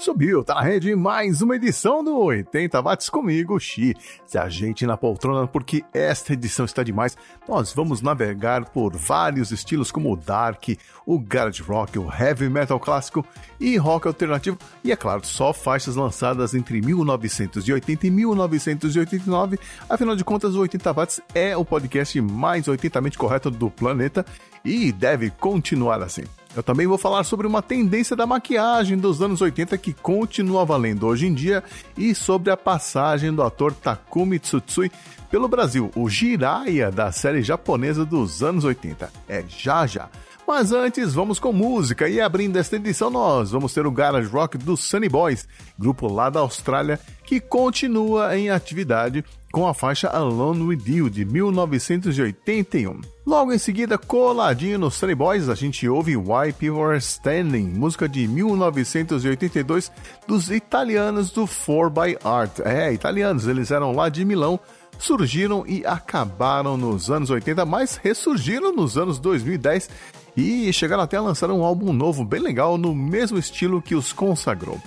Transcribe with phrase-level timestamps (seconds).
[0.00, 3.94] Subiu, tá na rede mais uma edição do 80 Watts comigo, Xi.
[4.24, 7.18] Se a gente na poltrona, porque esta edição está demais.
[7.46, 10.70] Nós vamos navegar por vários estilos como o Dark,
[11.04, 13.22] o Garage Rock, o Heavy Metal clássico
[13.60, 14.56] e Rock alternativo.
[14.82, 19.58] E é claro, só faixas lançadas entre 1980 e 1989.
[19.86, 24.24] Afinal de contas, o 80 Watts é o podcast mais 80mente correto do planeta
[24.64, 26.24] e deve continuar assim.
[26.54, 31.06] Eu também vou falar sobre uma tendência da maquiagem dos anos 80 que continua valendo
[31.06, 31.62] hoje em dia
[31.96, 34.90] e sobre a passagem do ator Takumi Tsutsui
[35.30, 39.12] pelo Brasil, o Jiraiya da série japonesa dos anos 80.
[39.28, 40.08] É já já.
[40.50, 44.58] Mas antes, vamos com música e abrindo esta edição nós vamos ter o garage rock
[44.58, 45.46] dos Sunny Boys,
[45.78, 51.24] grupo lá da Austrália que continua em atividade com a faixa Alone With You de
[51.24, 53.00] 1981.
[53.24, 58.08] Logo em seguida, coladinho nos Sunny Boys, a gente ouve Why People Are Standing, música
[58.08, 59.92] de 1982
[60.26, 62.58] dos italianos do 4by Art.
[62.64, 64.58] É, italianos, eles eram lá de Milão,
[64.98, 69.88] surgiram e acabaram nos anos 80, mas ressurgiram nos anos 2010
[70.36, 74.12] e chegaram até a lançar um álbum novo bem legal no mesmo estilo que os
[74.12, 74.80] consagrou.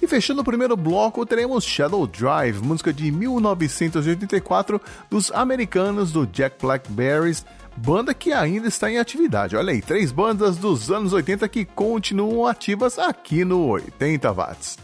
[0.00, 6.60] E fechando o primeiro bloco, teremos Shadow Drive, música de 1984 dos americanos do Jack
[6.60, 7.44] Blackberries,
[7.76, 9.56] banda que ainda está em atividade.
[9.56, 14.78] Olha aí, três bandas dos anos 80 que continuam ativas aqui no 80 Watts.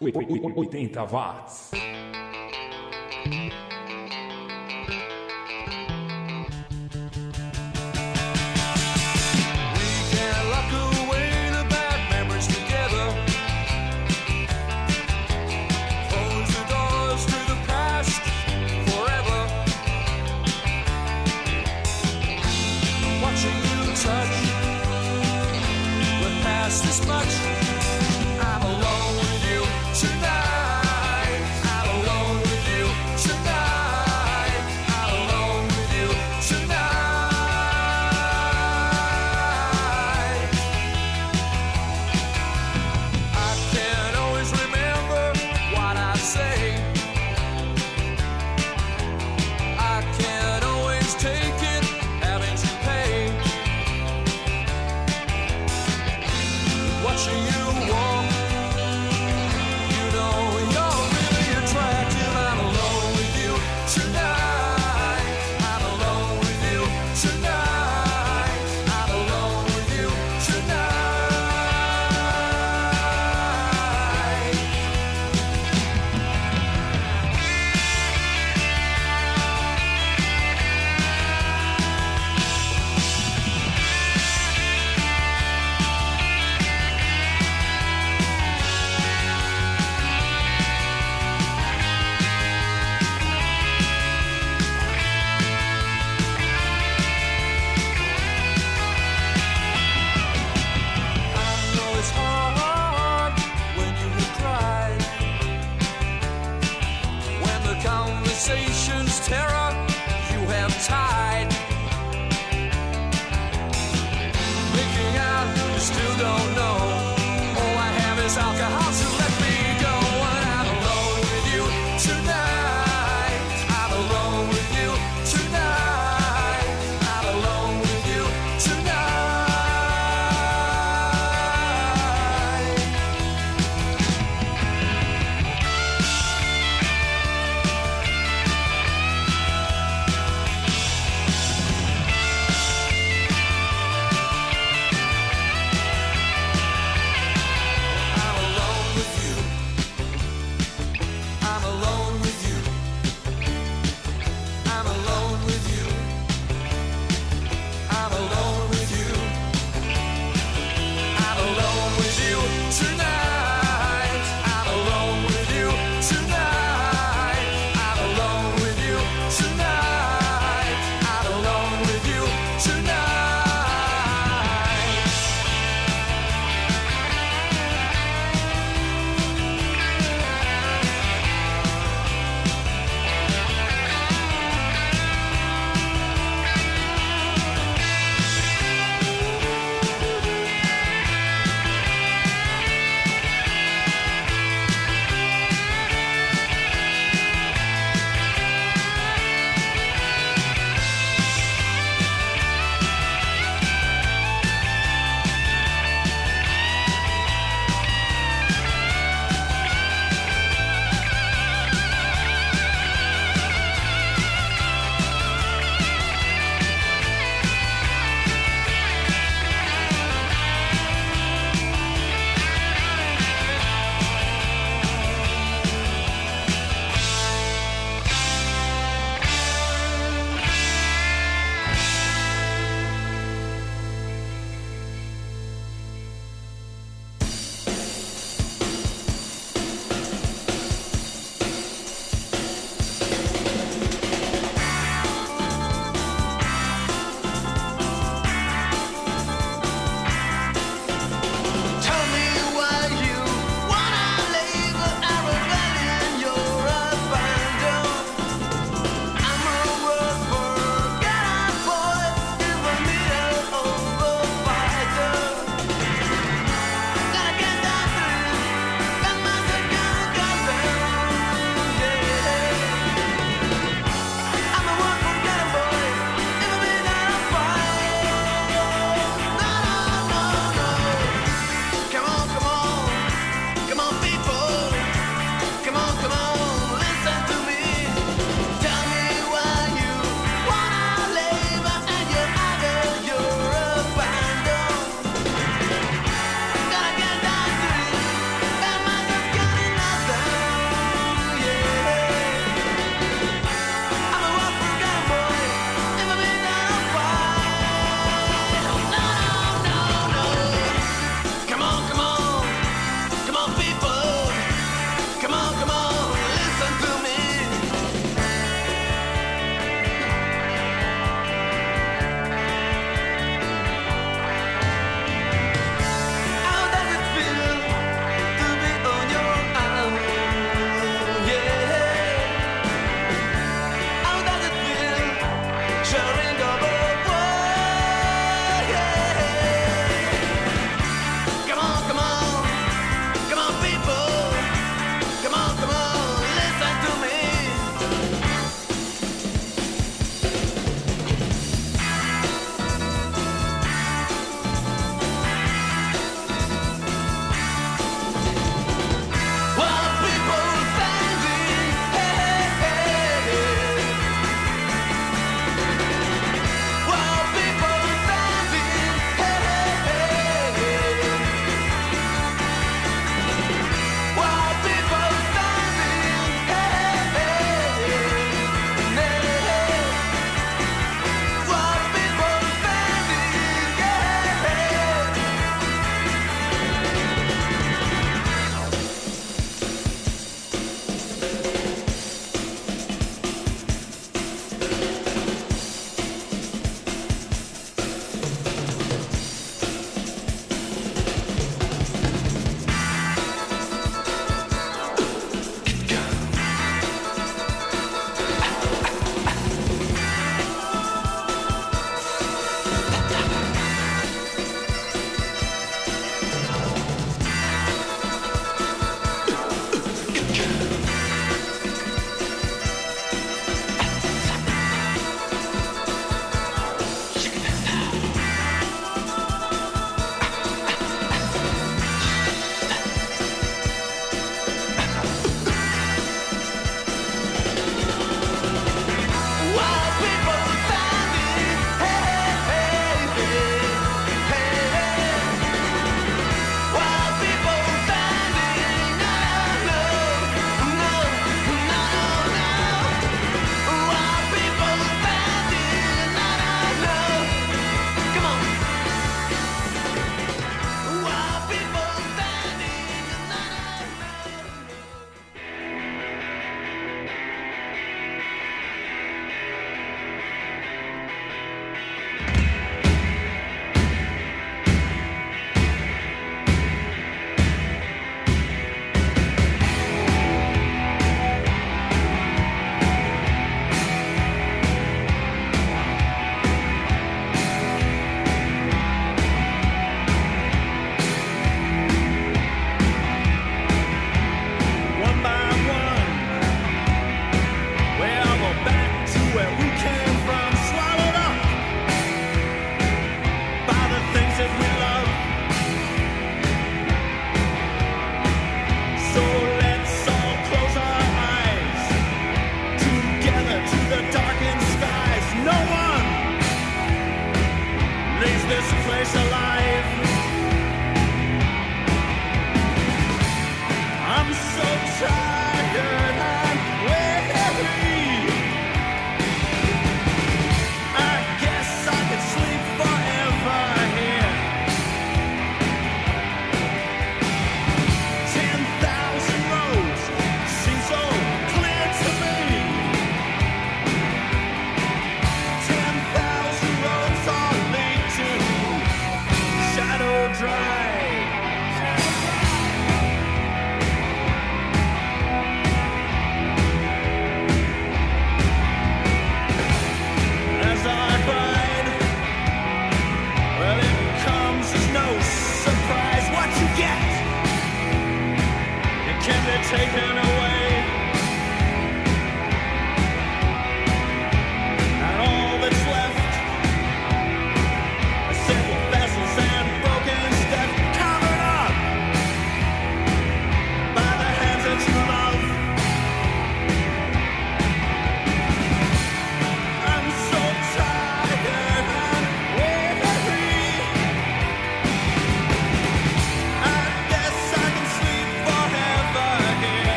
[0.00, 1.70] 80 Watts.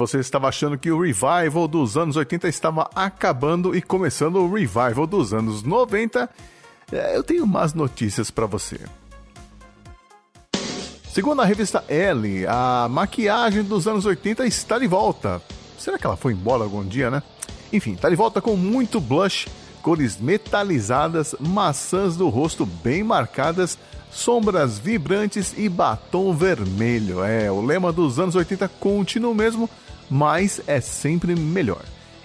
[0.00, 5.06] Você estava achando que o revival dos anos 80 estava acabando e começando o revival
[5.06, 6.28] dos anos 90,
[6.90, 8.80] é, eu tenho más notícias para você.
[11.12, 15.42] Segundo a revista Elle, a maquiagem dos anos 80 está de volta.
[15.78, 17.22] Será que ela foi embora algum dia, né?
[17.70, 19.48] Enfim, está de volta com muito blush,
[19.82, 23.78] cores metalizadas, maçãs do rosto bem marcadas,
[24.10, 27.22] sombras vibrantes e batom vermelho.
[27.22, 29.68] É, o lema dos anos 80 continua o mesmo,
[30.10, 31.82] mas é sempre melhor.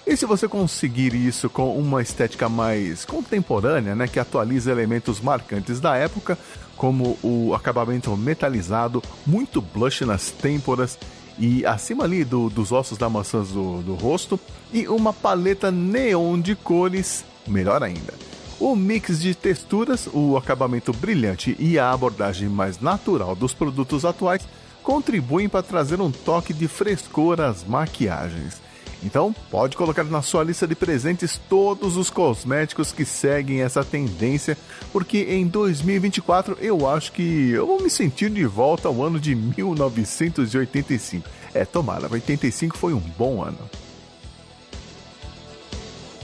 [0.08, 5.80] E se você conseguir isso com uma estética mais contemporânea, né, que atualiza elementos marcantes
[5.80, 6.38] da época,
[6.76, 10.98] como o acabamento metalizado, muito blush nas têmporas
[11.40, 14.40] e acima ali do, dos ossos da maçã do, do rosto,
[14.72, 18.14] e uma paleta neon de cores, melhor ainda.
[18.60, 24.48] O mix de texturas, o acabamento brilhante e a abordagem mais natural dos produtos atuais
[24.86, 28.62] contribuem para trazer um toque de frescor às maquiagens.
[29.04, 34.58] Então, pode colocar na sua lista de presentes todos os cosméticos que seguem essa tendência,
[34.94, 39.36] porque em 2024 eu acho que eu vou me sentir de volta ao ano de
[39.36, 41.28] 1985.
[41.54, 43.60] É, tomara, 85 foi um bom ano.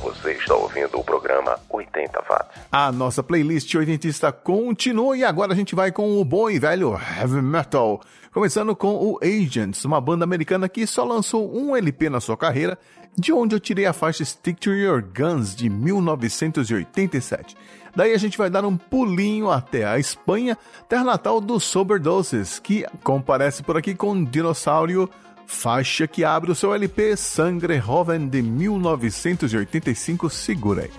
[0.01, 2.48] Você está ouvindo o programa 80 Watts.
[2.72, 7.00] A nossa playlist oitentista continua e agora a gente vai com o bom e velho
[7.20, 8.01] heavy metal.
[8.34, 12.79] Começando com o Agents, uma banda americana que só lançou um LP na sua carreira,
[13.15, 17.55] de onde eu tirei a faixa Stick to Your Guns de 1987.
[17.96, 20.58] Daí a gente vai dar um pulinho até a Espanha,
[20.89, 25.10] terra natal dos Soberdoses, que comparece por aqui com Dinossauro,
[25.51, 30.29] faixa que abre o seu LP Sangre Joven de 1985.
[30.29, 30.91] Segura aí.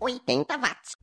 [0.00, 0.96] 80 watts.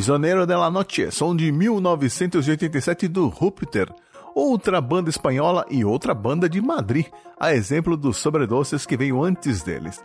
[0.00, 3.86] Prisioneiro de la Noche, som de 1987 do Júpiter,
[4.34, 7.04] outra banda espanhola e outra banda de Madrid,
[7.38, 10.02] a exemplo dos Sobredoces que veio antes deles.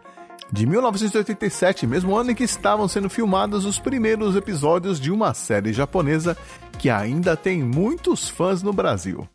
[0.51, 5.71] De 1987, mesmo ano em que estavam sendo filmados os primeiros episódios de uma série
[5.71, 6.35] japonesa
[6.77, 9.25] que ainda tem muitos fãs no Brasil.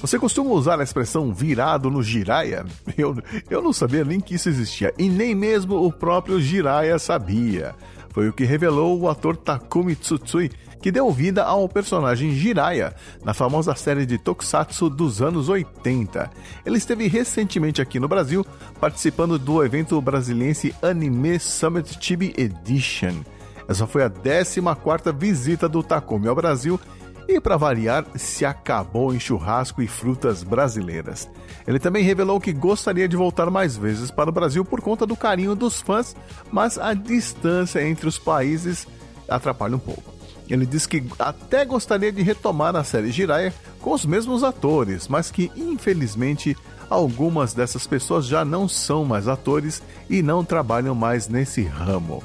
[0.00, 2.64] Você costuma usar a expressão virado no giraia?
[2.96, 3.16] Eu,
[3.50, 7.74] eu não sabia nem que isso existia, e nem mesmo o próprio Jiraiya sabia.
[8.10, 10.50] Foi o que revelou o ator Takumi Tsutsui,
[10.82, 12.94] que deu vida ao personagem Jiraiya
[13.24, 16.30] na famosa série de Tokusatsu dos anos 80.
[16.64, 18.44] Ele esteve recentemente aqui no Brasil,
[18.80, 23.22] participando do evento brasiliense Anime Summit Chibi Edition.
[23.68, 26.80] Essa foi a 14ª visita do Takumi ao Brasil
[27.30, 31.28] e, para variar, se acabou em churrasco e frutas brasileiras.
[31.66, 35.16] Ele também revelou que gostaria de voltar mais vezes para o Brasil por conta do
[35.16, 36.16] carinho dos fãs,
[36.50, 38.86] mas a distância entre os países
[39.28, 40.12] atrapalha um pouco.
[40.48, 45.30] Ele diz que até gostaria de retomar a série Jiraiya com os mesmos atores, mas
[45.30, 46.56] que infelizmente
[46.88, 52.20] algumas dessas pessoas já não são mais atores e não trabalham mais nesse ramo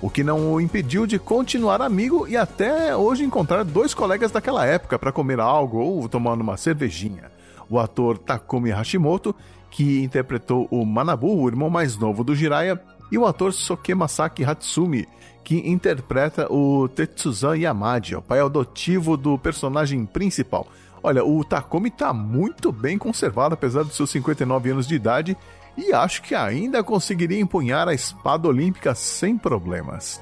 [0.00, 4.64] o que não o impediu de continuar amigo e até hoje encontrar dois colegas daquela
[4.64, 7.30] época para comer algo ou tomar uma cervejinha.
[7.68, 9.34] O ator Takumi Hashimoto,
[9.70, 12.80] que interpretou o Manabu, o irmão mais novo do Jiraiya,
[13.10, 15.08] e o ator Soke Masaki Hatsumi,
[15.42, 20.66] que interpreta o Tetsuzan Yamadi, o pai adotivo do personagem principal.
[21.02, 25.36] Olha, o Takumi está muito bem conservado, apesar dos seus 59 anos de idade,
[25.78, 30.20] e acho que ainda conseguiria empunhar a espada olímpica sem problemas.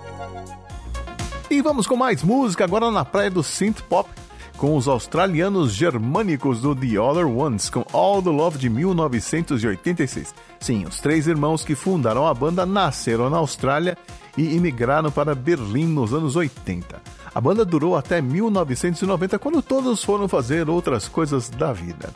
[1.50, 4.10] E vamos com mais música agora na praia do synth pop
[4.58, 10.34] com os australianos germânicos do The Other Ones com All the Love de 1986.
[10.60, 13.96] Sim, os três irmãos que fundaram a banda nasceram na Austrália
[14.36, 17.00] e imigraram para Berlim nos anos 80.
[17.34, 22.10] A banda durou até 1990 quando todos foram fazer outras coisas da vida.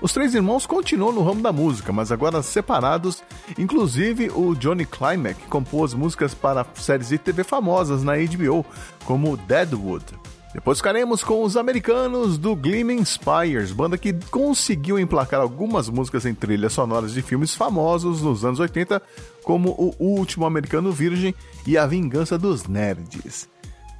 [0.00, 3.22] Os três irmãos continuam no ramo da música, mas agora separados.
[3.58, 8.64] Inclusive, o Johnny Climack compôs músicas para séries de TV famosas na HBO,
[9.04, 10.04] como Deadwood.
[10.54, 16.34] Depois ficaremos com os americanos do Gleaming Spires, banda que conseguiu emplacar algumas músicas em
[16.34, 19.02] trilhas sonoras de filmes famosos nos anos 80,
[19.42, 21.34] como O Último Americano Virgem
[21.66, 23.48] e A Vingança dos Nerds.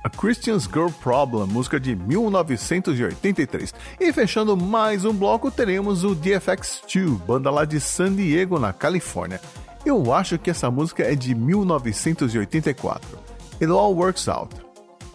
[0.09, 3.75] A Christian's Girl Problem, música de 1983.
[4.01, 9.39] E fechando mais um bloco, teremos o DFX2, banda lá de San Diego, na Califórnia.
[9.85, 13.19] Eu acho que essa música é de 1984.
[13.61, 14.57] It All Works Out.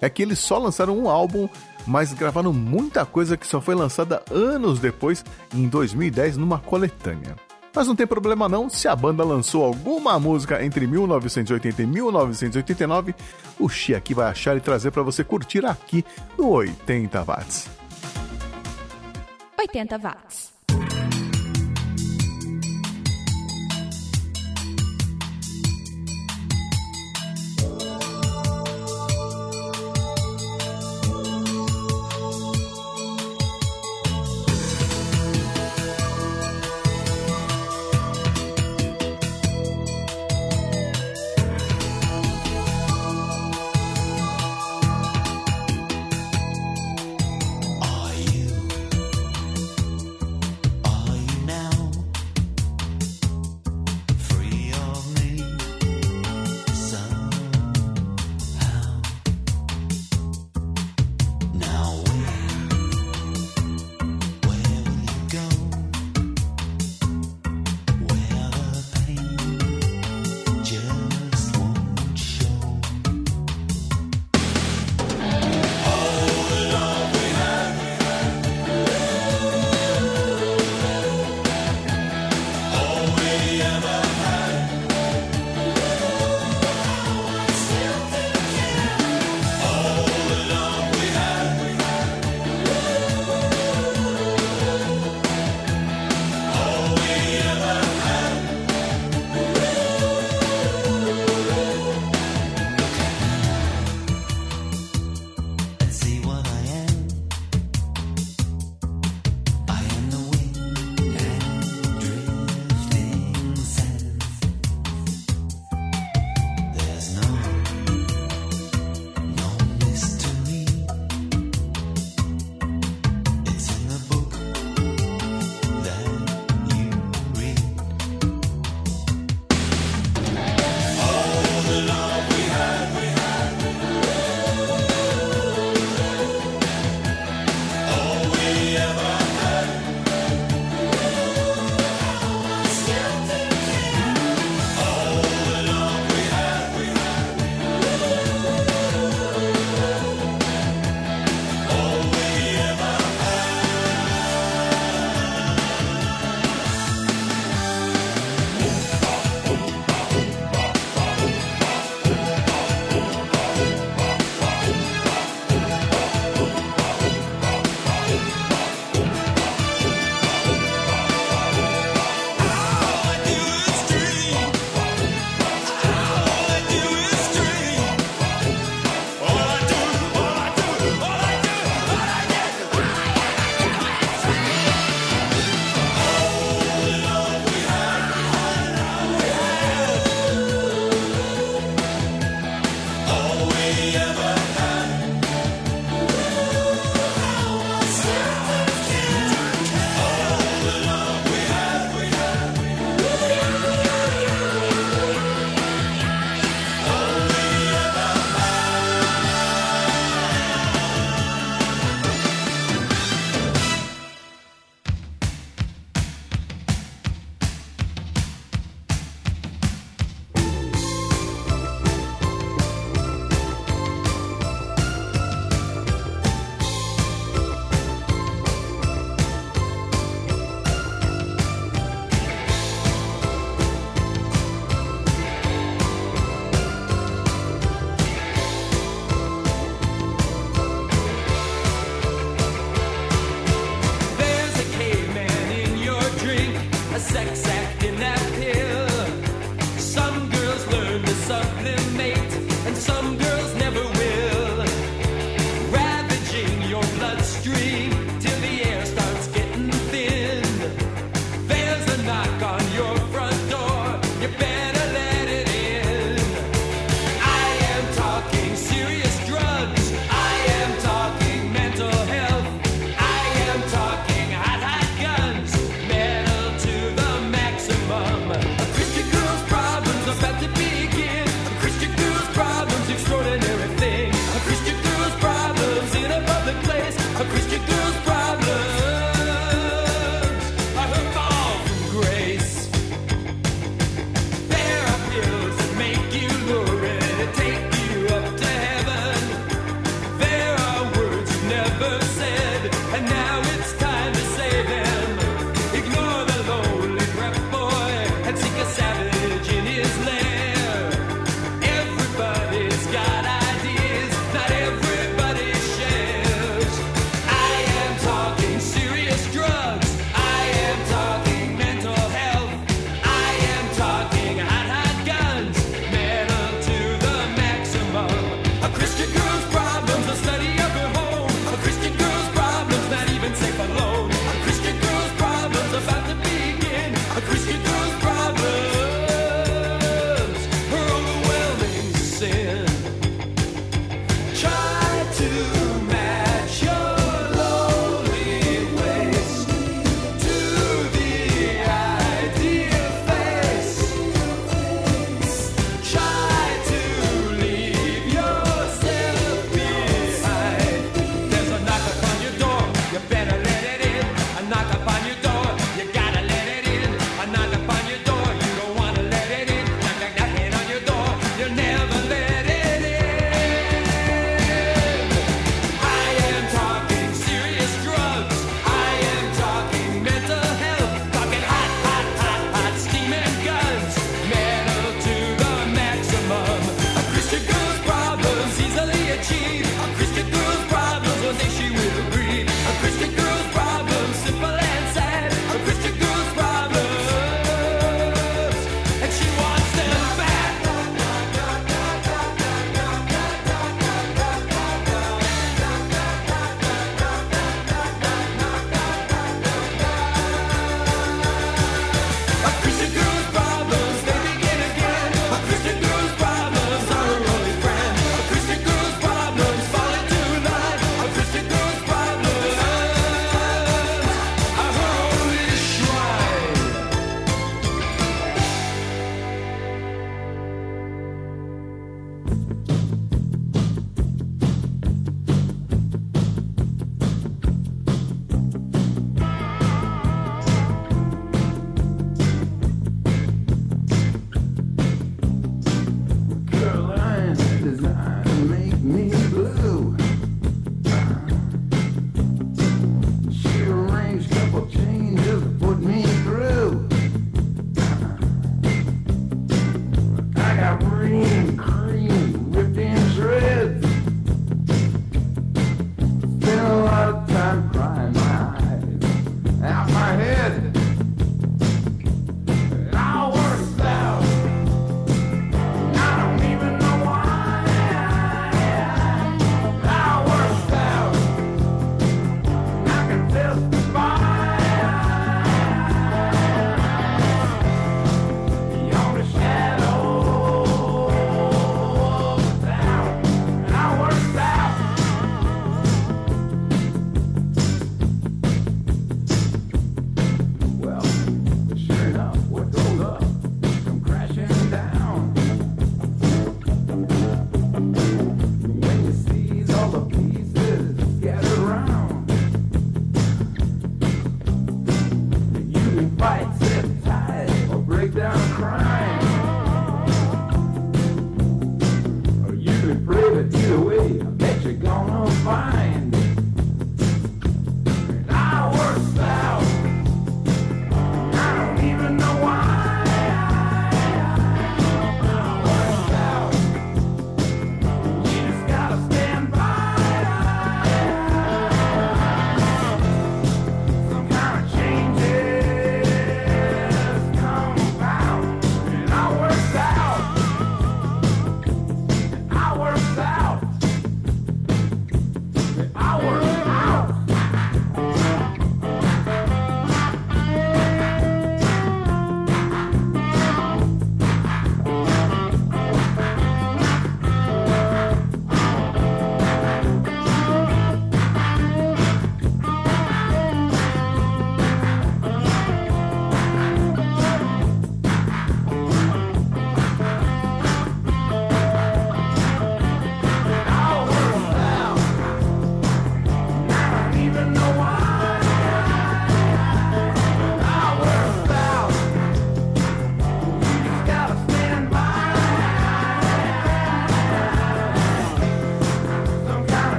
[0.00, 1.50] É que eles só lançaram um álbum,
[1.86, 5.22] mas gravaram muita coisa que só foi lançada anos depois,
[5.54, 7.36] em 2010, numa coletânea.
[7.74, 13.14] Mas não tem problema não, se a banda lançou alguma música entre 1980 e 1989,
[13.58, 16.04] o Xi aqui vai achar e trazer para você curtir aqui
[16.36, 17.68] no 80 watts.
[19.58, 20.57] 80 watts.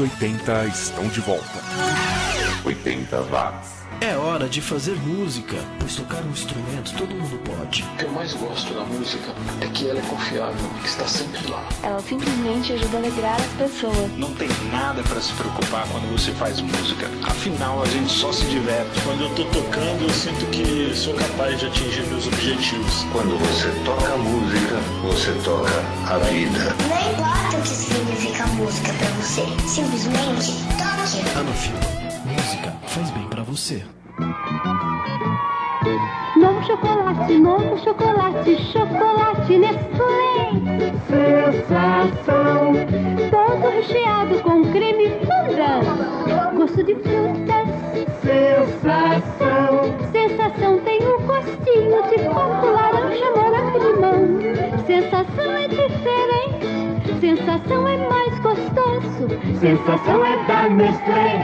[0.00, 1.60] 80 estão de volta.
[2.64, 3.80] 80 watts.
[4.00, 7.82] É hora de fazer música, pois tocar um instrumento todo mundo pode.
[7.82, 9.30] O que eu mais gosto da música
[9.60, 11.62] é que ela é confiável, que está sempre lá.
[11.82, 14.10] Ela simplesmente ajuda a alegrar as pessoas.
[14.16, 17.10] Não tem nada para se preocupar quando você faz música.
[17.24, 19.02] Afinal, a gente só se diverte.
[19.02, 23.04] Quando eu tô tocando, eu sinto que sou capaz de atingir meus objetivos.
[23.12, 25.70] Quando você toca música, você toca
[26.08, 26.74] a vida.
[26.88, 31.38] Não importa o que significa música para você, simplesmente toque.
[31.38, 31.78] Anofilo.
[32.24, 33.84] Música faz bem para você.
[36.36, 40.52] Novo chocolate, novo chocolate, chocolate Nestlé.
[41.06, 42.72] Sensação.
[43.30, 45.80] Todo recheado com creme funda.
[46.56, 47.68] Gosto de frutas.
[48.22, 49.94] Sensação.
[50.12, 52.89] Sensação tem um gostinho de coco,
[57.40, 59.28] Sensação é mais gostoso.
[59.60, 61.40] Sensação é da Nestlé.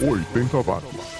[0.00, 1.16] 80 watts.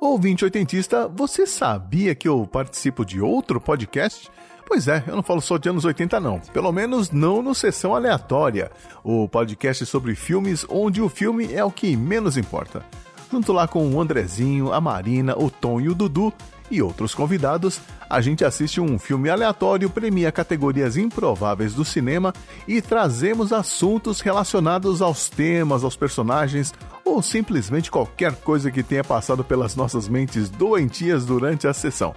[0.00, 4.30] Ouvinte oitentista, você sabia que eu participo de outro podcast?
[4.66, 7.94] Pois é, eu não falo só de anos 80 não, pelo menos não no Sessão
[7.94, 8.70] Aleatória,
[9.04, 12.82] o podcast sobre filmes onde o filme é o que menos importa.
[13.30, 16.32] Junto lá com o Andrezinho, a Marina, o Tom e o Dudu
[16.68, 22.32] e outros convidados, a gente assiste um filme aleatório, premia categorias improváveis do cinema
[22.66, 26.72] e trazemos assuntos relacionados aos temas, aos personagens
[27.04, 32.14] ou simplesmente qualquer coisa que tenha passado pelas nossas mentes doentias durante a sessão.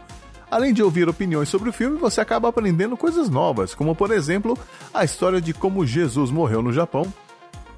[0.49, 4.57] Além de ouvir opiniões sobre o filme, você acaba aprendendo coisas novas, como por exemplo
[4.93, 7.11] a história de como Jesus morreu no Japão.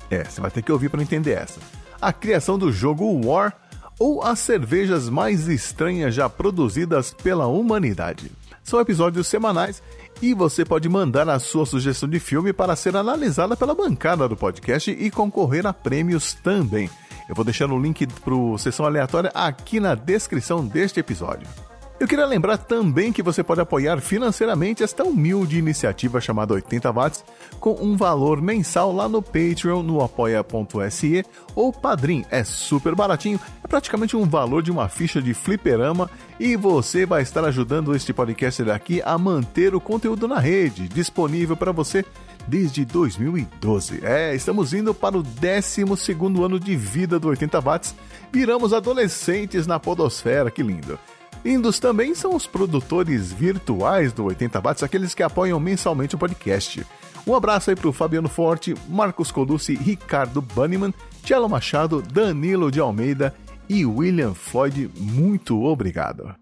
[0.09, 1.59] É, você vai ter que ouvir para entender essa.
[2.01, 3.53] A criação do jogo War
[3.99, 8.31] ou as cervejas mais estranhas já produzidas pela humanidade.
[8.63, 9.81] São episódios semanais
[10.21, 14.35] e você pode mandar a sua sugestão de filme para ser analisada pela bancada do
[14.35, 16.89] podcast e concorrer a prêmios também.
[17.29, 21.47] Eu vou deixar o link para o sessão aleatória aqui na descrição deste episódio.
[21.97, 27.23] Eu queria lembrar também que você pode apoiar financeiramente esta humilde iniciativa chamada 80 Watts
[27.57, 31.25] com um valor mensal lá no Patreon, no apoia.se
[31.55, 32.25] ou Padrim.
[32.29, 37.21] É super baratinho, é praticamente um valor de uma ficha de fliperama e você vai
[37.21, 42.03] estar ajudando este podcast daqui a manter o conteúdo na rede, disponível para você
[42.45, 44.01] desde 2012.
[44.03, 45.83] É, estamos indo para o 12
[46.43, 47.95] ano de vida do 80 Watts.
[48.33, 50.99] Viramos adolescentes na podosfera, que lindo.
[51.45, 56.83] Lindos também são os produtores virtuais do 80 Watts, aqueles que apoiam mensalmente o podcast.
[57.27, 60.91] Um abraço aí para o Fabiano Forte, Marcos Colucci, Ricardo Banniman,
[61.23, 63.31] Tielo Machado, Danilo de Almeida
[63.69, 64.89] e William Floyd.
[64.97, 66.33] Muito obrigado.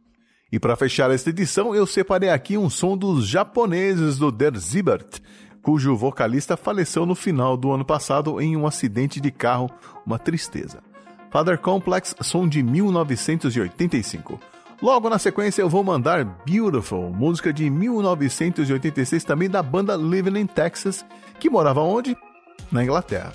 [0.50, 5.20] E para fechar esta edição, eu separei aqui um som dos japoneses do Der Siebert,
[5.62, 9.70] cujo vocalista faleceu no final do ano passado em um acidente de carro,
[10.06, 10.82] uma tristeza.
[11.30, 14.40] Father Complex, som de 1985.
[14.82, 20.48] Logo na sequência eu vou mandar Beautiful, música de 1986 também da banda Living in
[20.48, 21.06] Texas,
[21.40, 22.18] que morava onde?
[22.72, 23.32] Na Inglaterra.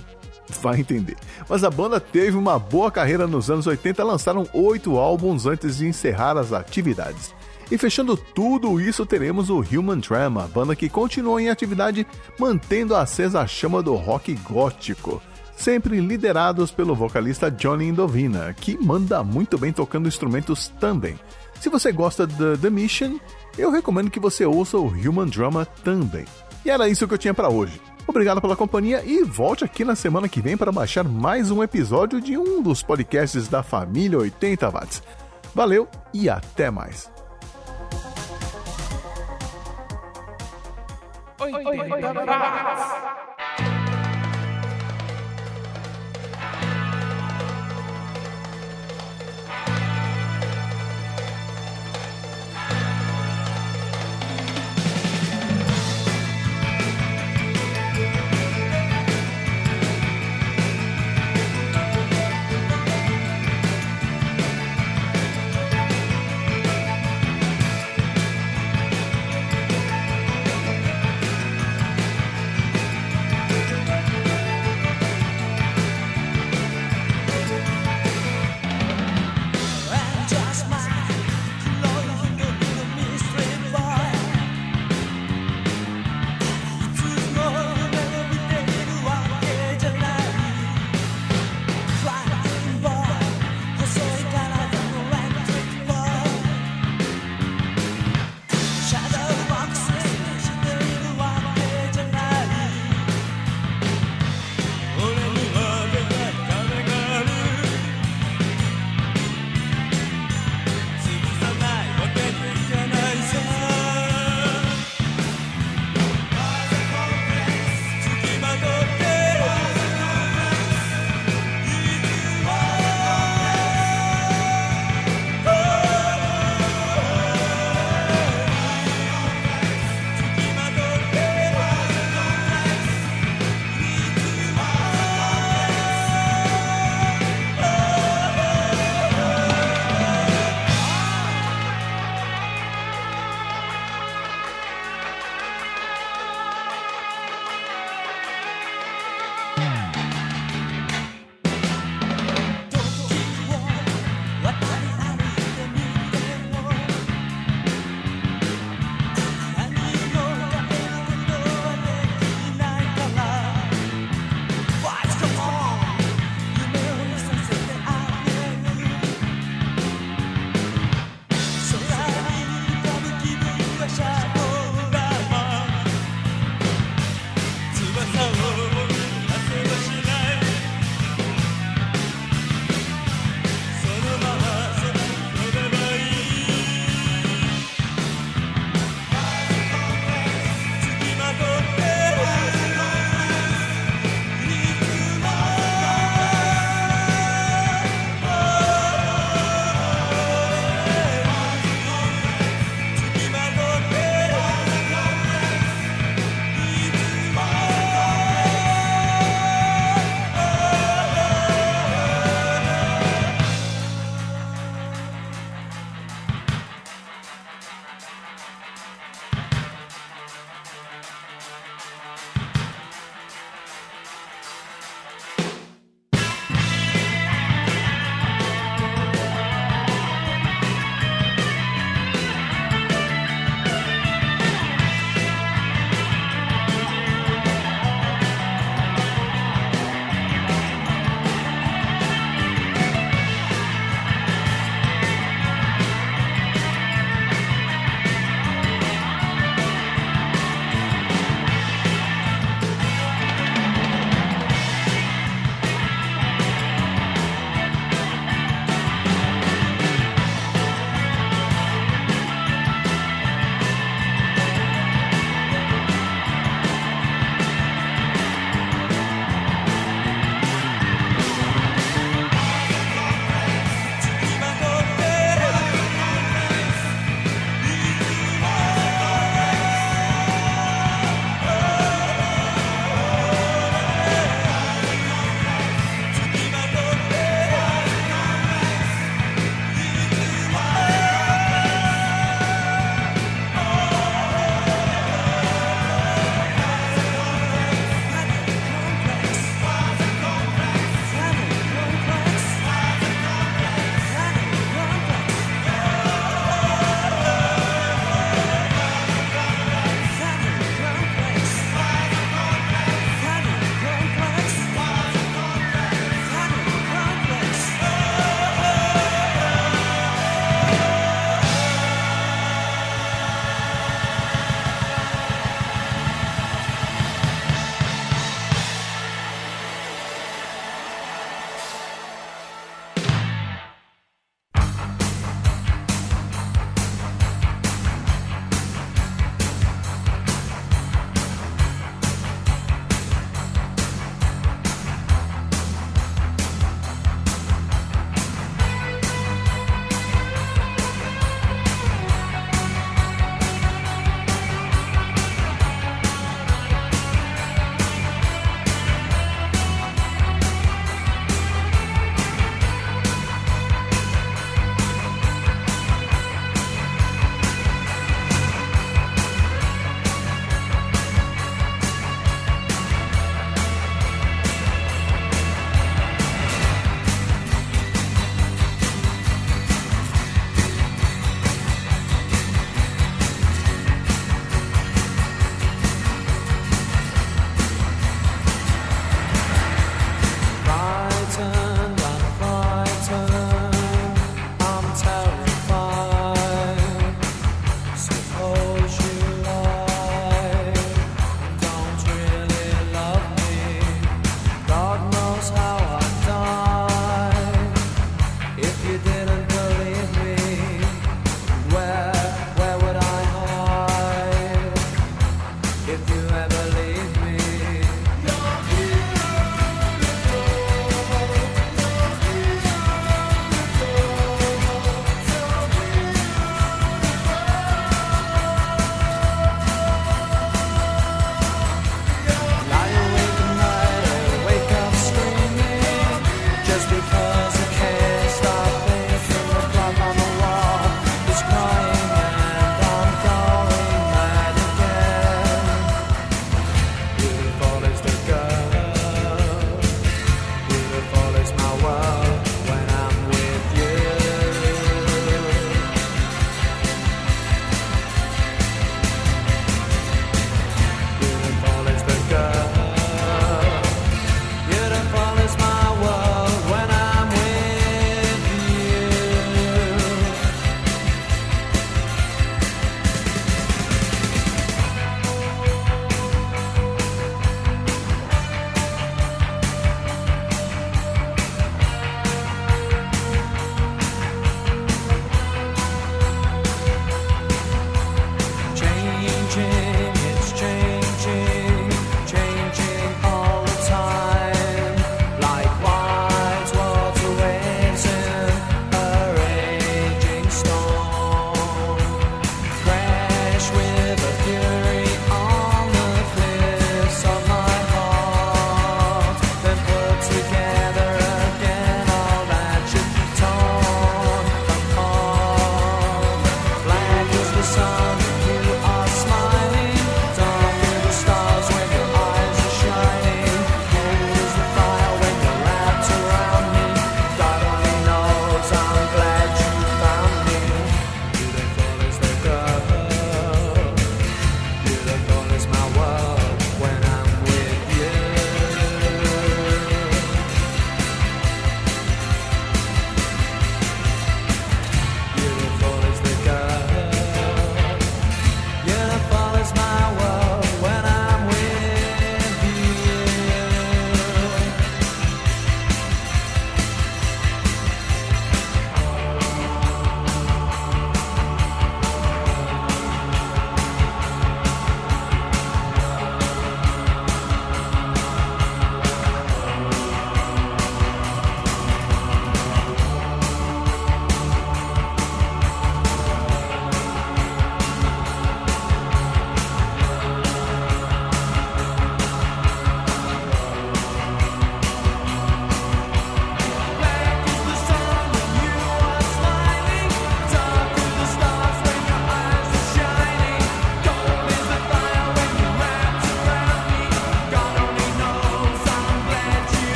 [0.60, 1.16] Vai entender.
[1.48, 5.86] Mas a banda teve uma boa carreira nos anos 80, lançaram oito álbuns antes de
[5.86, 7.34] encerrar as atividades.
[7.70, 12.06] E fechando tudo isso, teremos o Human Drama, banda que continua em atividade,
[12.38, 15.20] mantendo acesa a chama do rock gótico
[15.58, 21.18] sempre liderados pelo vocalista Johnny Indovina, que manda muito bem tocando instrumentos também.
[21.60, 23.18] Se você gosta de The Mission,
[23.58, 26.24] eu recomendo que você ouça o Human Drama também.
[26.64, 27.80] E era isso que eu tinha para hoje.
[28.06, 32.20] Obrigado pela companhia e volte aqui na semana que vem para baixar mais um episódio
[32.20, 35.02] de um dos podcasts da família 80 Watts.
[35.54, 37.10] Valeu e até mais.
[41.40, 43.37] 80 watts.